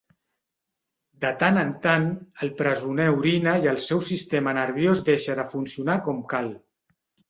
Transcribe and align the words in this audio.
De 1.25 1.31
tant 1.43 1.59
en 1.65 1.69
tant, 1.83 2.09
el 2.47 2.53
presoner 2.63 3.07
orina 3.19 3.55
i 3.67 3.71
el 3.75 3.81
seu 3.91 4.05
sistema 4.11 4.59
nerviós 4.63 5.09
deixa 5.15 5.41
de 5.43 5.51
funcionar 5.57 6.05
com 6.11 6.31
cal. 6.37 6.55